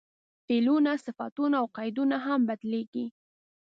[0.47, 3.05] فعلونه، صفتونه او قیدونه هم بدلېږي.